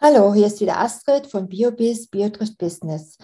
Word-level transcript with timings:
Hallo, 0.00 0.34
hier 0.34 0.48
ist 0.48 0.60
wieder 0.60 0.80
Astrid 0.80 1.26
von 1.28 1.48
BioBiz 1.48 2.08
Biotrist 2.08 2.58
Business, 2.58 3.16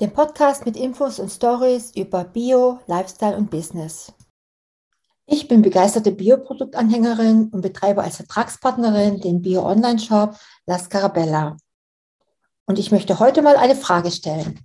dem 0.00 0.12
Podcast 0.12 0.64
mit 0.64 0.76
Infos 0.76 1.20
und 1.20 1.28
Stories 1.28 1.94
über 1.94 2.24
Bio, 2.24 2.80
Lifestyle 2.86 3.36
und 3.36 3.50
Business. 3.50 4.12
Ich 5.26 5.46
bin 5.46 5.62
begeisterte 5.62 6.10
Bioproduktanhängerin 6.10 7.50
und 7.50 7.60
betreibe 7.60 8.02
als 8.02 8.16
Vertragspartnerin 8.16 9.20
den 9.20 9.42
Bio-Online-Shop 9.42 10.34
La 10.66 10.78
Scarabella. 10.78 11.58
Und 12.66 12.78
ich 12.78 12.90
möchte 12.90 13.20
heute 13.20 13.42
mal 13.42 13.56
eine 13.56 13.76
Frage 13.76 14.10
stellen. 14.10 14.64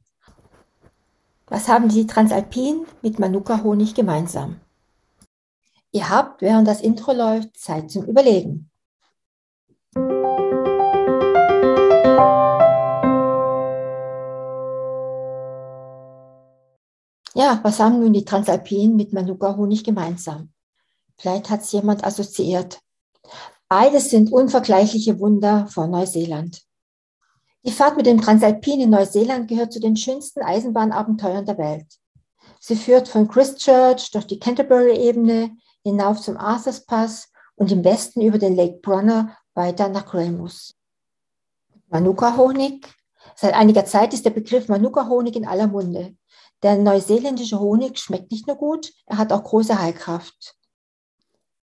Was 1.47 1.67
haben 1.67 1.89
die 1.89 2.07
Transalpin 2.07 2.88
mit 3.01 3.20
Manuka-Honig 3.20 3.93
gemeinsam? 3.93 4.61
Ihr 5.91 6.09
habt, 6.09 6.41
während 6.41 6.67
das 6.67 6.81
Intro 6.81 7.11
läuft, 7.11 7.57
Zeit 7.57 7.91
zum 7.91 8.05
Überlegen. 8.05 8.68
Ja, 17.39 17.57
was 17.64 17.79
haben 17.79 18.02
nun 18.02 18.11
die 18.11 18.25
Transalpinen 18.25 18.98
mit 18.98 19.14
Manuka-Honig 19.14 19.86
gemeinsam? 19.86 20.52
Vielleicht 21.18 21.50
hat 21.50 21.61
es 21.61 21.71
jemand 21.71 22.04
assoziiert. 22.04 22.82
Beides 23.70 24.10
sind 24.10 24.34
unvergleichliche 24.34 25.21
Wunder 25.21 25.66
von 25.68 25.89
Neuseeland. 25.89 26.61
Die 27.66 27.71
Fahrt 27.71 27.96
mit 27.96 28.07
dem 28.07 28.20
Transalpin 28.20 28.82
in 28.82 28.89
Neuseeland 28.89 29.47
gehört 29.47 29.71
zu 29.71 29.80
den 29.80 29.96
schönsten 29.96 30.42
Eisenbahnabenteuern 30.42 31.46
der 31.46 31.57
Welt. 31.57 31.86
Sie 32.59 32.75
führt 32.75 33.08
von 33.08 33.30
Christchurch 33.30 34.11
durch 34.11 34.28
die 34.28 34.39
Canterbury-Ebene 34.39 35.56
hinauf 35.86 36.19
zum 36.19 36.36
Arthurs 36.36 36.86
Pass 36.86 37.31
und 37.56 37.72
im 37.72 37.86
Westen 37.86 38.19
über 38.19 38.38
den 38.38 38.58
Lake 38.58 38.80
Bronner 38.81 39.38
weiter 39.53 39.88
nach 39.88 40.06
Greymouth. 40.06 40.73
Manuka-Honig. 41.88 42.86
Seit 43.38 43.53
einiger 43.53 43.85
Zeit 43.85 44.13
ist 44.13 44.25
der 44.25 44.31
Begriff 44.31 44.67
Manuka-Honig 44.67 45.38
in 45.38 45.47
aller 45.47 45.67
Munde. 45.67 46.17
Der 46.61 46.77
neuseeländische 46.77 47.59
Honig 47.59 47.97
schmeckt 47.99 48.31
nicht 48.31 48.47
nur 48.47 48.57
gut, 48.57 48.91
er 49.05 49.17
hat 49.17 49.31
auch 49.31 49.43
große 49.43 49.79
Heilkraft. 49.79 50.55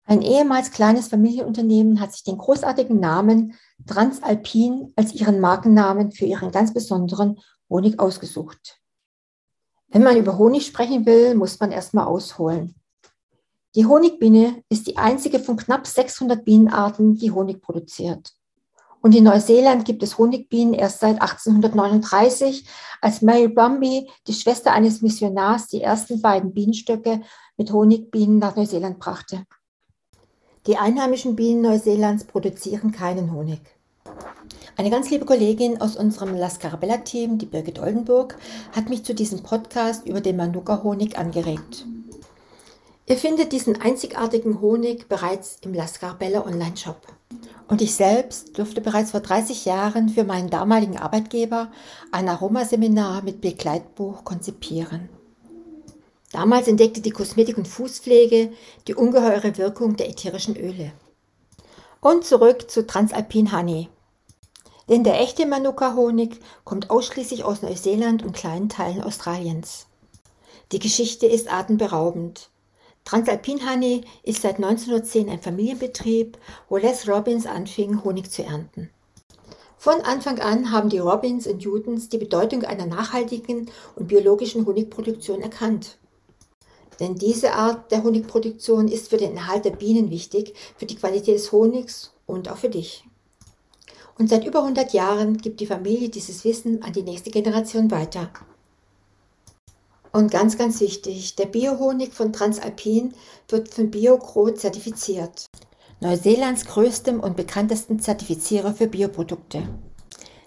Ein 0.05 0.21
ehemals 0.21 0.71
kleines 0.71 1.09
Familienunternehmen 1.09 1.99
hat 1.99 2.13
sich 2.13 2.23
den 2.23 2.37
großartigen 2.37 2.97
Namen 2.97 3.55
Transalpin 3.85 4.93
als 4.95 5.13
ihren 5.13 5.41
Markennamen 5.41 6.13
für 6.13 6.23
ihren 6.23 6.51
ganz 6.51 6.73
besonderen 6.73 7.41
Honig 7.69 7.99
ausgesucht. 7.99 8.79
Wenn 9.89 10.03
man 10.03 10.15
über 10.15 10.37
Honig 10.37 10.65
sprechen 10.65 11.05
will, 11.05 11.35
muss 11.35 11.59
man 11.59 11.73
erstmal 11.73 12.07
ausholen. 12.07 12.75
Die 13.75 13.85
Honigbiene 13.85 14.63
ist 14.69 14.87
die 14.87 14.97
einzige 14.97 15.39
von 15.39 15.57
knapp 15.57 15.85
600 15.85 16.45
Bienenarten, 16.45 17.15
die 17.17 17.31
Honig 17.31 17.61
produziert. 17.61 18.36
Und 19.01 19.15
in 19.15 19.23
Neuseeland 19.23 19.85
gibt 19.85 20.03
es 20.03 20.17
Honigbienen 20.17 20.73
erst 20.73 20.99
seit 20.99 21.21
1839, 21.21 22.67
als 23.01 23.21
Mary 23.21 23.47
Brumby, 23.47 24.09
die 24.27 24.33
Schwester 24.33 24.71
eines 24.71 25.01
Missionars, 25.01 25.67
die 25.67 25.81
ersten 25.81 26.21
beiden 26.21 26.53
Bienenstöcke 26.53 27.21
mit 27.57 27.71
Honigbienen 27.71 28.39
nach 28.39 28.55
Neuseeland 28.55 28.99
brachte. 28.99 29.43
Die 30.65 30.77
einheimischen 30.77 31.35
Bienen 31.35 31.61
Neuseelands 31.61 32.25
produzieren 32.25 32.91
keinen 32.91 33.31
Honig. 33.31 33.61
Eine 34.75 34.89
ganz 34.89 35.09
liebe 35.09 35.25
Kollegin 35.25 35.81
aus 35.81 35.95
unserem 35.95 36.35
La 36.35 36.49
Scarabella-Team, 36.49 37.37
die 37.37 37.45
Birgit 37.45 37.79
Oldenburg, 37.79 38.37
hat 38.75 38.89
mich 38.89 39.03
zu 39.03 39.15
diesem 39.15 39.41
Podcast 39.41 40.05
über 40.05 40.21
den 40.21 40.37
Manuka-Honig 40.37 41.17
angeregt. 41.17 41.85
Ihr 43.07 43.15
findet 43.15 43.53
diesen 43.53 43.81
einzigartigen 43.81 44.59
Honig 44.59 45.07
bereits 45.07 45.57
im 45.61 45.73
La 45.73 45.87
Scarabella 45.87 46.45
Online-Shop. 46.45 47.16
Und 47.67 47.81
ich 47.81 47.95
selbst 47.95 48.57
durfte 48.57 48.79
bereits 48.79 49.11
vor 49.11 49.19
30 49.19 49.65
Jahren 49.65 50.09
für 50.09 50.23
meinen 50.23 50.49
damaligen 50.49 50.97
Arbeitgeber 50.97 51.69
ein 52.11 52.29
Aromaseminar 52.29 53.23
mit 53.23 53.41
Begleitbuch 53.41 54.23
konzipieren. 54.23 55.09
Damals 56.31 56.67
entdeckte 56.67 57.01
die 57.01 57.11
Kosmetik- 57.11 57.57
und 57.57 57.67
Fußpflege 57.67 58.51
die 58.87 58.95
ungeheure 58.95 59.57
Wirkung 59.57 59.95
der 59.95 60.09
ätherischen 60.09 60.55
Öle. 60.55 60.91
Und 61.99 62.25
zurück 62.25 62.69
zu 62.69 62.85
Transalpin 62.85 63.51
Honey. 63.51 63.89
Denn 64.89 65.03
der 65.03 65.19
echte 65.19 65.45
Manuka-Honig 65.45 66.39
kommt 66.63 66.89
ausschließlich 66.89 67.43
aus 67.43 67.61
Neuseeland 67.61 68.23
und 68.23 68.33
kleinen 68.33 68.69
Teilen 68.69 69.03
Australiens. 69.03 69.87
Die 70.71 70.79
Geschichte 70.79 71.27
ist 71.27 71.51
atemberaubend. 71.51 72.49
Transalpin 73.07 73.65
Honey 73.65 74.01
ist 74.23 74.41
seit 74.41 74.55
1910 74.57 75.29
ein 75.29 75.39
Familienbetrieb, 75.39 76.37
wo 76.67 76.75
Les 76.75 77.07
Robbins 77.07 77.45
anfing, 77.45 78.03
Honig 78.03 78.29
zu 78.29 78.43
ernten. 78.43 78.89
Von 79.77 80.01
Anfang 80.01 80.39
an 80.39 80.73
haben 80.73 80.89
die 80.89 80.97
Robbins 80.99 81.47
und 81.47 81.65
Newtons 81.65 82.09
die 82.09 82.17
Bedeutung 82.17 82.65
einer 82.65 82.85
nachhaltigen 82.85 83.71
und 83.95 84.09
biologischen 84.09 84.65
Honigproduktion 84.65 85.41
erkannt. 85.41 85.97
Denn 86.99 87.15
diese 87.15 87.53
Art 87.53 87.93
der 87.93 88.03
Honigproduktion 88.03 88.89
ist 88.89 89.09
für 89.09 89.15
den 89.15 89.37
Erhalt 89.37 89.63
der 89.63 89.71
Bienen 89.71 90.09
wichtig, 90.09 90.53
für 90.75 90.85
die 90.85 90.97
Qualität 90.97 91.35
des 91.35 91.53
Honigs 91.53 92.11
und 92.25 92.51
auch 92.51 92.57
für 92.57 92.67
dich. 92.67 93.05
Und 94.17 94.27
seit 94.27 94.45
über 94.45 94.59
100 94.59 94.91
Jahren 94.91 95.37
gibt 95.37 95.61
die 95.61 95.67
Familie 95.67 96.09
dieses 96.09 96.43
Wissen 96.43 96.83
an 96.83 96.91
die 96.91 97.03
nächste 97.03 97.31
Generation 97.31 97.89
weiter. 97.89 98.31
Und 100.17 100.31
ganz, 100.31 100.57
ganz 100.57 100.81
wichtig, 100.81 101.35
der 101.35 101.45
Biohonig 101.45 102.11
von 102.11 102.33
Transalpin 102.33 103.13
wird 103.49 103.71
von 103.71 103.91
BioGro 103.91 104.49
zertifiziert. 104.49 105.45
Neuseelands 105.99 106.65
größtem 106.65 107.19
und 107.19 107.37
bekanntesten 107.37 107.99
Zertifizierer 107.99 108.73
für 108.73 108.87
Bioprodukte. 108.87 109.61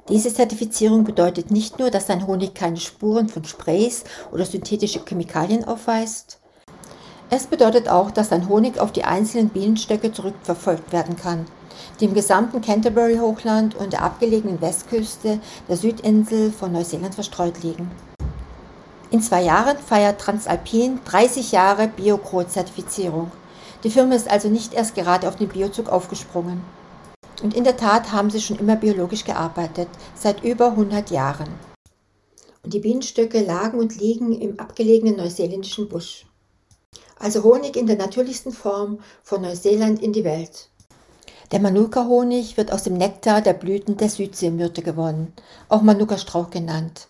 Diese 0.08 0.34
Zertifizierung 0.34 1.04
bedeutet 1.04 1.52
nicht 1.52 1.78
nur, 1.78 1.92
dass 1.92 2.06
dein 2.06 2.26
Honig 2.26 2.52
keine 2.54 2.78
Spuren 2.78 3.28
von 3.28 3.44
Sprays 3.44 4.02
oder 4.32 4.44
synthetische 4.44 5.04
Chemikalien 5.08 5.62
aufweist. 5.62 6.40
Es 7.30 7.46
bedeutet 7.46 7.88
auch, 7.88 8.10
dass 8.10 8.30
dein 8.30 8.48
Honig 8.48 8.80
auf 8.80 8.90
die 8.90 9.04
einzelnen 9.04 9.50
Bienenstöcke 9.50 10.10
zurückverfolgt 10.10 10.92
werden 10.92 11.14
kann, 11.14 11.46
die 12.00 12.06
im 12.06 12.14
gesamten 12.14 12.60
Canterbury-Hochland 12.60 13.76
und 13.76 13.92
der 13.92 14.02
abgelegenen 14.02 14.60
Westküste 14.60 15.38
der 15.68 15.76
Südinsel 15.76 16.50
von 16.50 16.72
Neuseeland 16.72 17.14
verstreut 17.14 17.62
liegen. 17.62 17.88
In 19.12 19.20
zwei 19.20 19.42
Jahren 19.42 19.76
feiert 19.76 20.20
Transalpin 20.20 21.00
30 21.04 21.50
Jahre 21.50 21.88
Biocro-Zertifizierung. 21.88 23.32
Die 23.82 23.90
Firma 23.90 24.14
ist 24.14 24.30
also 24.30 24.48
nicht 24.48 24.72
erst 24.72 24.94
gerade 24.94 25.26
auf 25.26 25.34
den 25.34 25.48
Biozug 25.48 25.88
aufgesprungen. 25.88 26.62
Und 27.42 27.54
in 27.54 27.64
der 27.64 27.76
Tat 27.76 28.12
haben 28.12 28.30
sie 28.30 28.40
schon 28.40 28.60
immer 28.60 28.76
biologisch 28.76 29.24
gearbeitet, 29.24 29.88
seit 30.14 30.44
über 30.44 30.66
100 30.66 31.10
Jahren. 31.10 31.48
Und 32.62 32.72
die 32.72 32.78
Bienenstöcke 32.78 33.42
lagen 33.42 33.80
und 33.80 33.98
liegen 33.98 34.40
im 34.40 34.60
abgelegenen 34.60 35.16
neuseeländischen 35.16 35.88
Busch. 35.88 36.26
Also 37.18 37.42
Honig 37.42 37.76
in 37.76 37.88
der 37.88 37.96
natürlichsten 37.96 38.52
Form 38.52 39.00
von 39.24 39.42
Neuseeland 39.42 40.00
in 40.00 40.12
die 40.12 40.24
Welt. 40.24 40.68
Der 41.50 41.58
Manuka-Honig 41.58 42.56
wird 42.56 42.72
aus 42.72 42.84
dem 42.84 42.94
Nektar 42.94 43.40
der 43.40 43.54
Blüten 43.54 43.96
der 43.96 44.08
Südseemyrte 44.08 44.82
gewonnen, 44.82 45.32
auch 45.68 45.82
Manuka-Strauch 45.82 46.50
genannt. 46.50 47.09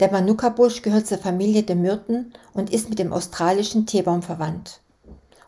Der 0.00 0.12
Manuka-Busch 0.12 0.82
gehört 0.82 1.08
zur 1.08 1.18
Familie 1.18 1.64
der 1.64 1.74
Myrten 1.74 2.32
und 2.52 2.70
ist 2.70 2.88
mit 2.88 3.00
dem 3.00 3.12
australischen 3.12 3.84
Teebaum 3.84 4.22
verwandt. 4.22 4.80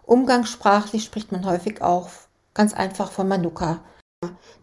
Umgangssprachlich 0.02 1.04
spricht 1.04 1.30
man 1.30 1.46
häufig 1.46 1.82
auch 1.82 2.08
ganz 2.52 2.74
einfach 2.74 3.12
von 3.12 3.28
Manuka. 3.28 3.80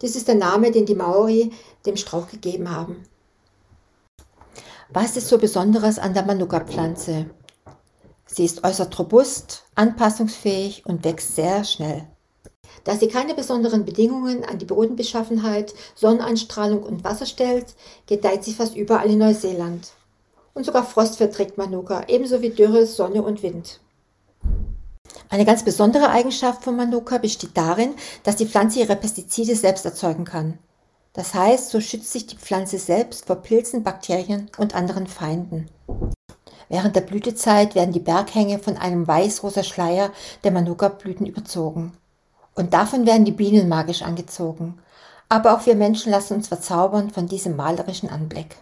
Dies 0.02 0.14
ist 0.14 0.28
der 0.28 0.34
Name, 0.34 0.70
den 0.72 0.84
die 0.84 0.94
Maori 0.94 1.52
dem 1.86 1.96
Strauch 1.96 2.28
gegeben 2.28 2.70
haben. 2.70 3.04
Was 4.90 5.16
ist 5.16 5.28
so 5.28 5.38
Besonderes 5.38 5.98
an 5.98 6.12
der 6.12 6.24
Manuka-Pflanze? 6.24 7.30
Sie 8.26 8.44
ist 8.44 8.64
äußerst 8.64 8.98
robust, 8.98 9.64
anpassungsfähig 9.74 10.84
und 10.84 11.02
wächst 11.02 11.34
sehr 11.34 11.64
schnell. 11.64 12.06
Da 12.84 12.96
sie 12.96 13.08
keine 13.08 13.34
besonderen 13.34 13.84
Bedingungen 13.84 14.44
an 14.44 14.58
die 14.58 14.64
Bodenbeschaffenheit, 14.64 15.74
Sonneneinstrahlung 15.94 16.82
und 16.82 17.04
Wasser 17.04 17.26
stellt, 17.26 17.66
gedeiht 18.06 18.44
sie 18.44 18.54
fast 18.54 18.76
überall 18.76 19.10
in 19.10 19.18
Neuseeland. 19.18 19.92
Und 20.54 20.64
sogar 20.64 20.84
Frost 20.84 21.16
verträgt 21.16 21.58
Manuka, 21.58 22.04
ebenso 22.08 22.42
wie 22.42 22.50
Dürre, 22.50 22.86
Sonne 22.86 23.22
und 23.22 23.42
Wind. 23.42 23.80
Eine 25.30 25.44
ganz 25.44 25.62
besondere 25.64 26.08
Eigenschaft 26.08 26.64
von 26.64 26.76
Manuka 26.76 27.18
besteht 27.18 27.50
darin, 27.54 27.94
dass 28.22 28.36
die 28.36 28.46
Pflanze 28.46 28.80
ihre 28.80 28.96
Pestizide 28.96 29.54
selbst 29.54 29.84
erzeugen 29.84 30.24
kann. 30.24 30.58
Das 31.12 31.34
heißt, 31.34 31.70
so 31.70 31.80
schützt 31.80 32.12
sich 32.12 32.26
die 32.26 32.36
Pflanze 32.36 32.78
selbst 32.78 33.26
vor 33.26 33.36
Pilzen, 33.36 33.82
Bakterien 33.82 34.50
und 34.56 34.74
anderen 34.74 35.06
Feinden. 35.06 35.68
Während 36.68 36.96
der 36.96 37.00
Blütezeit 37.00 37.74
werden 37.74 37.92
die 37.92 38.00
Berghänge 38.00 38.58
von 38.58 38.76
einem 38.76 39.06
weiß-rosa 39.06 39.62
Schleier 39.62 40.12
der 40.44 40.52
Manuka-Blüten 40.52 41.26
überzogen. 41.26 41.92
Und 42.58 42.74
davon 42.74 43.06
werden 43.06 43.24
die 43.24 43.30
Bienen 43.30 43.68
magisch 43.68 44.02
angezogen. 44.02 44.80
Aber 45.28 45.54
auch 45.54 45.64
wir 45.64 45.76
Menschen 45.76 46.10
lassen 46.10 46.34
uns 46.34 46.48
verzaubern 46.48 47.10
von 47.10 47.28
diesem 47.28 47.54
malerischen 47.54 48.08
Anblick. 48.08 48.56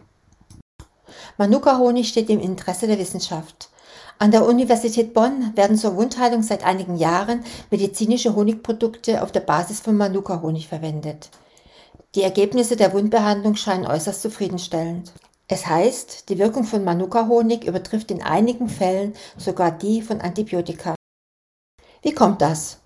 Manuka-Honig 1.39 2.07
steht 2.07 2.29
im 2.29 2.39
Interesse 2.39 2.87
der 2.89 2.99
Wissenschaft. 2.99 3.71
An 4.19 4.33
der 4.33 4.45
Universität 4.45 5.15
Bonn 5.15 5.57
werden 5.57 5.79
zur 5.79 5.97
Wundheilung 5.97 6.43
seit 6.43 6.63
einigen 6.63 6.97
Jahren 6.97 7.43
medizinische 7.71 8.37
Honigprodukte 8.37 9.23
auf 9.23 9.33
der 9.33 9.41
Basis 9.41 9.81
von 9.81 9.97
Manuka-Honig 9.97 10.69
verwendet. 10.69 11.31
Die 12.15 12.23
Ergebnisse 12.23 12.77
der 12.77 12.93
Wundbehandlung 12.93 13.57
scheinen 13.57 13.87
äußerst 13.87 14.21
zufriedenstellend. 14.21 15.15
Es 15.49 15.67
heißt, 15.67 16.29
die 16.29 16.37
Wirkung 16.39 16.65
von 16.65 16.85
Manuka-Honig 16.85 17.65
übertrifft 17.65 18.11
in 18.11 18.23
einigen 18.23 18.69
Fällen 18.69 19.15
sogar 19.39 19.71
die 19.71 20.03
von 20.03 20.21
Antibiotika. 20.21 20.95
Wie 22.03 22.13
kommt 22.13 22.43
das? 22.43 22.81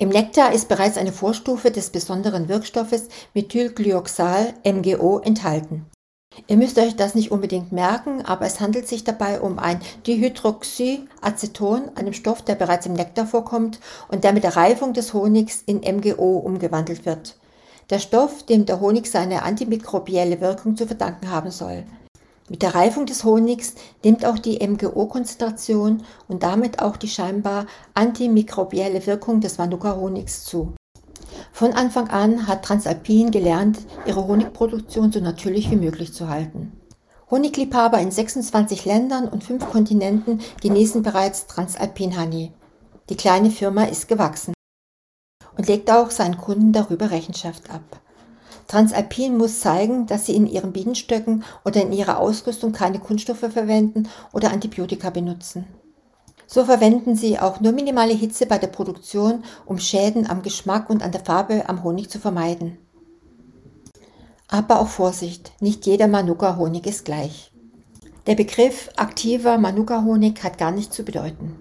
Im 0.00 0.10
Nektar 0.10 0.52
ist 0.52 0.68
bereits 0.68 0.96
eine 0.96 1.10
Vorstufe 1.10 1.72
des 1.72 1.90
besonderen 1.90 2.48
Wirkstoffes 2.48 3.08
Methylglyoxal 3.34 4.54
MGO 4.64 5.18
enthalten. 5.18 5.86
Ihr 6.46 6.56
müsst 6.56 6.78
euch 6.78 6.94
das 6.94 7.16
nicht 7.16 7.32
unbedingt 7.32 7.72
merken, 7.72 8.24
aber 8.24 8.46
es 8.46 8.60
handelt 8.60 8.86
sich 8.86 9.02
dabei 9.02 9.40
um 9.40 9.58
ein 9.58 9.80
Dihydroxyaceton, 10.06 11.96
einem 11.96 12.12
Stoff, 12.12 12.42
der 12.42 12.54
bereits 12.54 12.86
im 12.86 12.92
Nektar 12.92 13.26
vorkommt 13.26 13.80
und 14.06 14.22
der 14.22 14.32
mit 14.32 14.44
der 14.44 14.54
Reifung 14.54 14.92
des 14.92 15.14
Honigs 15.14 15.64
in 15.66 15.78
MGO 15.78 16.38
umgewandelt 16.38 17.04
wird. 17.04 17.36
Der 17.90 17.98
Stoff, 17.98 18.44
dem 18.44 18.66
der 18.66 18.78
Honig 18.78 19.08
seine 19.08 19.42
antimikrobielle 19.42 20.40
Wirkung 20.40 20.76
zu 20.76 20.86
verdanken 20.86 21.28
haben 21.28 21.50
soll. 21.50 21.82
Mit 22.48 22.62
der 22.62 22.74
Reifung 22.74 23.04
des 23.04 23.24
Honigs 23.24 23.74
nimmt 24.02 24.24
auch 24.24 24.38
die 24.38 24.66
MGO-Konzentration 24.66 26.02
und 26.28 26.42
damit 26.42 26.80
auch 26.80 26.96
die 26.96 27.08
scheinbar 27.08 27.66
antimikrobielle 27.92 29.06
Wirkung 29.06 29.40
des 29.40 29.58
Manuka-Honigs 29.58 30.44
zu. 30.44 30.74
Von 31.52 31.74
Anfang 31.74 32.08
an 32.08 32.46
hat 32.46 32.64
Transalpin 32.64 33.30
gelernt, 33.30 33.80
ihre 34.06 34.26
Honigproduktion 34.26 35.12
so 35.12 35.20
natürlich 35.20 35.70
wie 35.70 35.76
möglich 35.76 36.14
zu 36.14 36.28
halten. 36.28 36.72
Honigliebhaber 37.30 37.98
in 37.98 38.10
26 38.10 38.86
Ländern 38.86 39.28
und 39.28 39.44
fünf 39.44 39.68
Kontinenten 39.68 40.40
genießen 40.62 41.02
bereits 41.02 41.46
Transalpin 41.46 42.18
Honey. 42.18 42.52
Die 43.10 43.16
kleine 43.16 43.50
Firma 43.50 43.84
ist 43.84 44.08
gewachsen 44.08 44.54
und 45.56 45.66
legt 45.66 45.90
auch 45.90 46.10
seinen 46.10 46.38
Kunden 46.38 46.72
darüber 46.72 47.10
Rechenschaft 47.10 47.68
ab. 47.70 48.00
Transalpin 48.68 49.38
muss 49.38 49.60
zeigen, 49.60 50.06
dass 50.06 50.26
sie 50.26 50.36
in 50.36 50.46
ihren 50.46 50.72
Bienenstöcken 50.72 51.42
oder 51.64 51.82
in 51.82 51.92
ihrer 51.92 52.18
Ausrüstung 52.18 52.72
keine 52.72 52.98
Kunststoffe 52.98 53.50
verwenden 53.50 54.08
oder 54.32 54.52
Antibiotika 54.52 55.08
benutzen. 55.08 55.64
So 56.46 56.64
verwenden 56.64 57.16
sie 57.16 57.38
auch 57.38 57.60
nur 57.60 57.72
minimale 57.72 58.14
Hitze 58.14 58.46
bei 58.46 58.58
der 58.58 58.68
Produktion, 58.68 59.42
um 59.66 59.78
Schäden 59.78 60.28
am 60.28 60.42
Geschmack 60.42 60.88
und 60.90 61.02
an 61.02 61.12
der 61.12 61.24
Farbe 61.24 61.68
am 61.68 61.82
Honig 61.82 62.10
zu 62.10 62.18
vermeiden. 62.18 62.78
Aber 64.48 64.80
auch 64.80 64.88
Vorsicht, 64.88 65.52
nicht 65.60 65.86
jeder 65.86 66.06
Manuka-Honig 66.06 66.86
ist 66.86 67.04
gleich. 67.04 67.52
Der 68.26 68.34
Begriff 68.34 68.90
aktiver 68.96 69.56
Manuka-Honig 69.56 70.42
hat 70.42 70.58
gar 70.58 70.70
nichts 70.70 70.94
zu 70.94 71.04
bedeuten. 71.04 71.56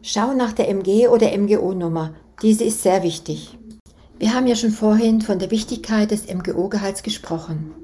Schau 0.00 0.32
nach 0.32 0.52
der 0.52 0.68
MG 0.68 1.06
oder 1.06 1.36
MGO-Nummer, 1.36 2.14
diese 2.42 2.64
ist 2.64 2.82
sehr 2.82 3.04
wichtig. 3.04 3.56
Wir 4.22 4.34
haben 4.34 4.46
ja 4.46 4.54
schon 4.54 4.70
vorhin 4.70 5.20
von 5.20 5.40
der 5.40 5.50
Wichtigkeit 5.50 6.12
des 6.12 6.32
MGO-Gehalts 6.32 7.02
gesprochen. 7.02 7.74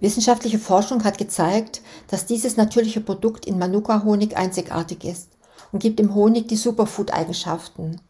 Wissenschaftliche 0.00 0.58
Forschung 0.58 1.02
hat 1.02 1.16
gezeigt, 1.16 1.80
dass 2.08 2.26
dieses 2.26 2.58
natürliche 2.58 3.00
Produkt 3.00 3.46
in 3.46 3.58
Manuka-Honig 3.58 4.36
einzigartig 4.36 5.04
ist 5.04 5.30
und 5.72 5.82
gibt 5.82 5.98
dem 5.98 6.14
Honig 6.14 6.48
die 6.48 6.56
Superfood-Eigenschaften. 6.56 8.02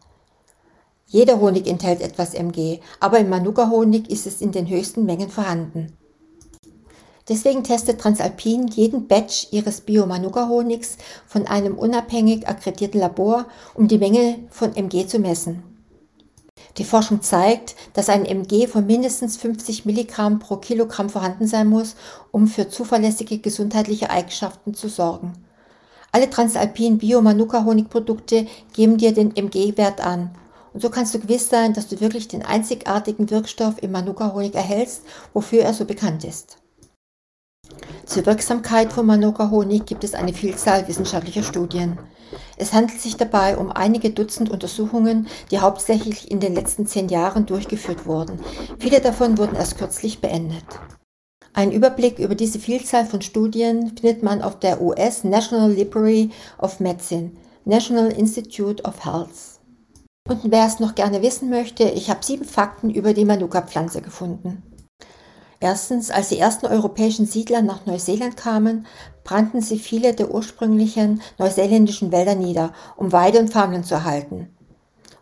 Jeder 1.07 1.41
Honig 1.41 1.69
enthält 1.69 2.01
etwas 2.01 2.35
MG, 2.35 2.81
aber 2.99 3.21
im 3.21 3.29
Manuka-Honig 3.29 4.11
ist 4.11 4.27
es 4.27 4.41
in 4.41 4.51
den 4.51 4.69
höchsten 4.69 5.05
Mengen 5.05 5.31
vorhanden. 5.31 5.93
Deswegen 7.29 7.63
testet 7.63 8.01
Transalpin 8.01 8.67
jeden 8.67 9.07
Batch 9.07 9.53
ihres 9.53 9.83
Bio-Manuka-Honigs 9.83 10.97
von 11.29 11.47
einem 11.47 11.79
unabhängig 11.79 12.49
akkreditierten 12.49 12.99
Labor, 12.99 13.47
um 13.75 13.87
die 13.87 13.99
Menge 13.99 14.41
von 14.51 14.75
MG 14.75 15.07
zu 15.07 15.21
messen. 15.21 15.68
Die 16.77 16.85
Forschung 16.85 17.23
zeigt, 17.23 17.77
dass 17.95 18.09
ein 18.09 18.25
MG 18.25 18.67
von 18.67 18.87
mindestens 18.87 19.37
50 19.37 19.85
Milligramm 19.85 20.39
pro 20.39 20.57
Kilogramm 20.57 21.11
vorhanden 21.11 21.47
sein 21.47 21.67
muss, 21.67 21.97
um 22.31 22.47
für 22.47 22.69
zuverlässige 22.69 23.39
gesundheitliche 23.39 24.11
Eigenschaften 24.11 24.75
zu 24.75 24.89
sorgen. 24.89 25.33
Alle 26.13 26.31
Transalpin 26.31 26.99
Bio-Manuka-Honigprodukte 26.99 28.47
geben 28.73 28.97
dir 28.97 29.13
den 29.13 29.37
MG-Wert 29.37 30.01
an. 30.01 30.31
Und 30.73 30.81
so 30.81 30.91
kannst 30.91 31.15
du 31.15 31.19
gewiss 31.19 31.49
sein, 31.49 31.75
dass 31.75 31.89
du 31.89 32.01
wirklich 32.01 32.29
den 32.29 32.45
einzigartigen 32.45 33.31
Wirkstoff 33.31 33.83
im 33.83 33.93
Manuka-Honig 33.93 34.55
erhältst, 34.55 35.03
wofür 35.33 35.63
er 35.63 35.75
so 35.75 35.85
bekannt 35.85 36.25
ist. 36.25 36.59
Zur 38.09 38.25
Wirksamkeit 38.25 38.91
von 38.91 39.05
Manuka-Honig 39.05 39.85
gibt 39.85 40.03
es 40.03 40.15
eine 40.15 40.33
Vielzahl 40.33 40.89
wissenschaftlicher 40.89 41.43
Studien. 41.43 41.99
Es 42.57 42.73
handelt 42.73 42.99
sich 42.99 43.19
dabei 43.19 43.59
um 43.59 43.71
einige 43.71 44.09
Dutzend 44.09 44.49
Untersuchungen, 44.49 45.27
die 45.51 45.59
hauptsächlich 45.59 46.31
in 46.31 46.41
den 46.41 46.55
letzten 46.55 46.87
zehn 46.87 47.11
Jahren 47.11 47.45
durchgeführt 47.45 48.07
wurden. 48.07 48.41
Viele 48.79 49.03
davon 49.03 49.37
wurden 49.37 49.57
erst 49.57 49.77
kürzlich 49.77 50.23
beendet. 50.23 50.65
Einen 51.53 51.71
Überblick 51.71 52.19
über 52.19 52.35
diese 52.35 52.59
Vielzahl 52.59 53.05
von 53.05 53.21
Studien 53.21 53.95
findet 53.99 54.23
man 54.23 54.41
auf 54.41 54.59
der 54.59 54.81
US 54.81 55.23
National 55.23 55.71
Library 55.71 56.31
of 56.57 56.81
Medicine, 56.81 57.33
National 57.67 58.11
Institute 58.11 58.83
of 58.85 59.05
Health. 59.05 59.61
Und 60.27 60.51
wer 60.51 60.67
es 60.67 60.81
noch 60.81 60.95
gerne 60.95 61.21
wissen 61.21 61.51
möchte, 61.51 61.85
ich 61.85 62.09
habe 62.09 62.25
sieben 62.25 62.47
Fakten 62.47 62.89
über 62.89 63.13
die 63.13 63.27
Manuka-Pflanze 63.27 64.01
gefunden. 64.01 64.63
Erstens, 65.61 66.11
als 66.11 66.29
die 66.29 66.39
ersten 66.39 66.67
europäischen 66.67 67.27
Siedler 67.27 67.63
nach 67.63 67.85
Neuseeland 67.85 68.37
kamen, 68.37 68.87
brannten 69.25 69.61
sie 69.61 69.79
viele 69.79 70.15
der 70.15 70.33
ursprünglichen 70.33 71.21
neuseeländischen 71.39 72.13
Wälder 72.13 72.37
nieder, 72.37 72.73
um 72.97 73.11
Weide 73.11 73.41
und 73.41 73.53
Farmland 73.53 73.85
zu 73.87 73.95
erhalten. 73.95 74.49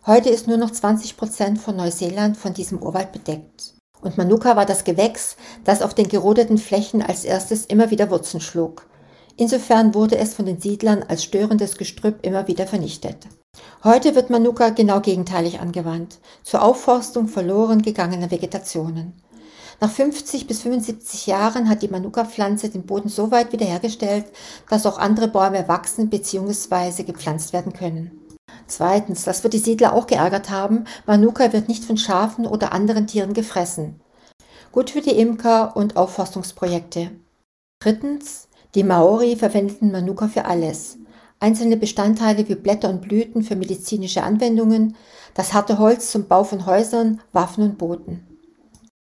Heute 0.06 0.28
ist 0.28 0.46
nur 0.46 0.58
noch 0.58 0.70
20 0.70 1.16
Prozent 1.16 1.58
von 1.58 1.74
Neuseeland 1.74 2.36
von 2.36 2.52
diesem 2.52 2.82
Urwald 2.82 3.12
bedeckt. 3.12 3.74
Und 4.02 4.18
Manuka 4.18 4.56
war 4.56 4.66
das 4.66 4.84
Gewächs, 4.84 5.36
das 5.64 5.82
auf 5.82 5.94
den 5.94 6.08
gerodeten 6.08 6.58
Flächen 6.58 7.02
als 7.02 7.24
erstes 7.24 7.64
immer 7.64 7.90
wieder 7.90 8.10
Wurzeln 8.10 8.40
schlug. 8.40 8.86
Insofern 9.36 9.94
wurde 9.94 10.16
es 10.16 10.34
von 10.34 10.46
den 10.46 10.60
Siedlern 10.60 11.02
als 11.02 11.24
störendes 11.24 11.76
Gestrüpp 11.76 12.24
immer 12.24 12.46
wieder 12.46 12.66
vernichtet. 12.66 13.26
Heute 13.84 14.14
wird 14.14 14.30
Manuka 14.30 14.68
genau 14.68 15.00
gegenteilig 15.00 15.60
angewandt, 15.60 16.18
zur 16.42 16.62
Aufforstung 16.62 17.26
verloren 17.26 17.82
gegangener 17.82 18.30
Vegetationen. 18.30 19.14
Nach 19.80 19.90
50 19.90 20.46
bis 20.46 20.62
75 20.62 21.26
Jahren 21.26 21.68
hat 21.68 21.82
die 21.82 21.88
Manuka-Pflanze 21.88 22.70
den 22.70 22.86
Boden 22.86 23.08
so 23.08 23.30
weit 23.30 23.52
wiederhergestellt, 23.52 24.26
dass 24.68 24.86
auch 24.86 24.98
andere 24.98 25.28
Bäume 25.28 25.68
wachsen 25.68 26.08
bzw. 26.08 27.02
gepflanzt 27.02 27.52
werden 27.52 27.72
können. 27.72 28.10
Zweitens, 28.66 29.24
das 29.24 29.42
wird 29.44 29.54
die 29.54 29.58
Siedler 29.58 29.92
auch 29.92 30.06
geärgert 30.06 30.50
haben, 30.50 30.84
Manuka 31.06 31.52
wird 31.52 31.68
nicht 31.68 31.84
von 31.84 31.96
Schafen 31.96 32.46
oder 32.46 32.72
anderen 32.72 33.06
Tieren 33.06 33.32
gefressen. 33.32 34.00
Gut 34.72 34.90
für 34.90 35.00
die 35.00 35.18
Imker 35.18 35.76
und 35.76 35.96
Aufforstungsprojekte. 35.96 37.10
Drittens, 37.80 38.48
die 38.74 38.82
Maori 38.82 39.36
verwendeten 39.36 39.92
Manuka 39.92 40.28
für 40.28 40.44
alles. 40.44 40.98
Einzelne 41.38 41.76
Bestandteile 41.76 42.48
wie 42.48 42.54
Blätter 42.54 42.88
und 42.88 43.02
Blüten 43.02 43.42
für 43.42 43.56
medizinische 43.56 44.22
Anwendungen, 44.22 44.96
das 45.34 45.52
harte 45.52 45.78
Holz 45.78 46.10
zum 46.10 46.28
Bau 46.28 46.44
von 46.44 46.66
Häusern, 46.66 47.20
Waffen 47.32 47.62
und 47.62 47.78
Booten. 47.78 48.35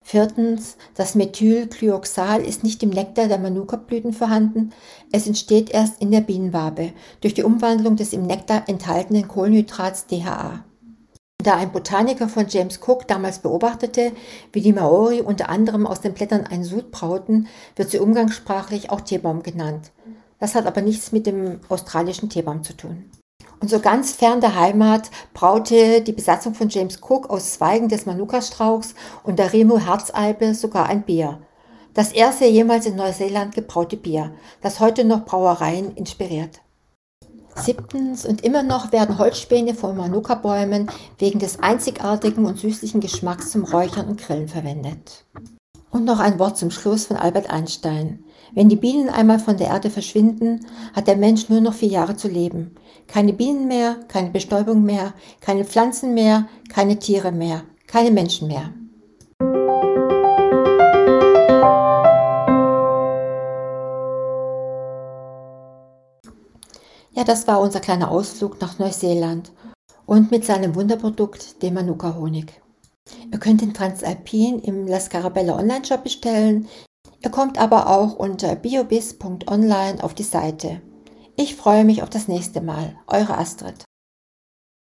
Viertens, 0.07 0.77
das 0.93 1.15
Methylglyoxal 1.15 2.45
ist 2.45 2.63
nicht 2.63 2.83
im 2.83 2.91
Nektar 2.91 3.27
der 3.27 3.39
Manuka-Blüten 3.39 4.13
vorhanden, 4.13 4.71
es 5.11 5.25
entsteht 5.25 5.71
erst 5.71 5.99
in 5.99 6.11
der 6.11 6.21
Bienenwabe 6.21 6.93
durch 7.21 7.33
die 7.33 7.41
Umwandlung 7.41 7.95
des 7.95 8.13
im 8.13 8.27
Nektar 8.27 8.69
enthaltenen 8.69 9.27
Kohlenhydrats 9.27 10.05
DHA. 10.05 10.63
Da 11.43 11.55
ein 11.55 11.71
Botaniker 11.71 12.29
von 12.29 12.45
James 12.47 12.79
Cook 12.85 13.07
damals 13.07 13.39
beobachtete, 13.39 14.11
wie 14.53 14.61
die 14.61 14.73
Maori 14.73 15.21
unter 15.21 15.49
anderem 15.49 15.87
aus 15.87 16.01
den 16.01 16.13
Blättern 16.13 16.45
einen 16.45 16.63
Sud 16.63 16.91
brauten, 16.91 17.47
wird 17.75 17.89
sie 17.89 17.97
umgangssprachlich 17.97 18.91
auch 18.91 19.01
Teebaum 19.01 19.41
genannt. 19.41 19.91
Das 20.39 20.53
hat 20.53 20.67
aber 20.67 20.81
nichts 20.81 21.13
mit 21.13 21.25
dem 21.25 21.61
australischen 21.67 22.29
Teebaum 22.29 22.61
zu 22.61 22.77
tun. 22.77 23.09
Und 23.59 23.69
so 23.69 23.79
ganz 23.79 24.11
fern 24.11 24.41
der 24.41 24.55
Heimat 24.55 25.09
braute 25.33 26.01
die 26.01 26.11
Besatzung 26.11 26.53
von 26.53 26.69
James 26.69 26.99
Cook 27.01 27.29
aus 27.29 27.53
Zweigen 27.53 27.89
des 27.89 28.05
Manuka-Strauchs 28.05 28.95
und 29.23 29.39
der 29.39 29.53
Remo 29.53 29.77
Herzalbe 29.77 30.53
sogar 30.53 30.87
ein 30.87 31.03
Bier. 31.03 31.39
Das 31.93 32.11
erste 32.11 32.45
jemals 32.45 32.85
in 32.85 32.97
Neuseeland 32.97 33.55
gebraute 33.55 33.95
Bier, 33.95 34.33
das 34.61 34.79
heute 34.79 35.05
noch 35.05 35.25
Brauereien 35.25 35.95
inspiriert. 35.95 36.61
Siebtens 37.55 38.25
und 38.25 38.43
immer 38.43 38.63
noch 38.63 38.91
werden 38.91 39.17
Holzspäne 39.17 39.73
von 39.73 39.95
Manuka-Bäumen 39.95 40.91
wegen 41.17 41.39
des 41.39 41.59
einzigartigen 41.59 42.45
und 42.45 42.59
süßlichen 42.59 42.99
Geschmacks 42.99 43.51
zum 43.51 43.63
Räuchern 43.63 44.07
und 44.07 44.19
Grillen 44.19 44.49
verwendet. 44.49 45.23
Und 45.91 46.05
noch 46.05 46.19
ein 46.19 46.39
Wort 46.39 46.57
zum 46.57 46.71
Schluss 46.71 47.05
von 47.05 47.17
Albert 47.17 47.49
Einstein. 47.49 48.23
Wenn 48.53 48.69
die 48.69 48.75
Bienen 48.75 49.09
einmal 49.09 49.39
von 49.39 49.57
der 49.57 49.67
Erde 49.67 49.89
verschwinden, 49.89 50.65
hat 50.93 51.07
der 51.07 51.17
Mensch 51.17 51.49
nur 51.49 51.61
noch 51.61 51.73
vier 51.73 51.89
Jahre 51.89 52.15
zu 52.15 52.27
leben. 52.27 52.75
Keine 53.07 53.33
Bienen 53.33 53.67
mehr, 53.67 53.97
keine 54.07 54.29
Bestäubung 54.29 54.83
mehr, 54.83 55.13
keine 55.41 55.65
Pflanzen 55.65 56.13
mehr, 56.13 56.47
keine 56.69 56.99
Tiere 56.99 57.31
mehr, 57.31 57.63
keine 57.87 58.11
Menschen 58.11 58.47
mehr. 58.47 58.71
Ja, 67.11 67.23
das 67.23 67.47
war 67.47 67.61
unser 67.61 67.79
kleiner 67.79 68.11
Ausflug 68.11 68.59
nach 68.59 68.77
Neuseeland 68.77 69.51
und 70.05 70.31
mit 70.31 70.43
seinem 70.43 70.75
Wunderprodukt, 70.75 71.61
dem 71.61 71.75
Manuka-Honig. 71.75 72.61
Ihr 73.31 73.39
könnt 73.39 73.61
den 73.61 73.73
Transalpin 73.73 74.59
im 74.59 74.87
La 74.87 74.99
Scarabella 74.99 75.57
Online-Shop 75.57 76.03
bestellen. 76.03 76.67
Ihr 77.21 77.31
kommt 77.31 77.57
aber 77.57 77.89
auch 77.89 78.15
unter 78.15 78.55
biobis.online 78.55 80.03
auf 80.03 80.13
die 80.13 80.23
Seite. 80.23 80.81
Ich 81.35 81.55
freue 81.55 81.83
mich 81.83 82.01
auf 82.01 82.09
das 82.09 82.27
nächste 82.27 82.61
Mal. 82.61 82.95
Eure 83.07 83.37
Astrid. 83.37 83.83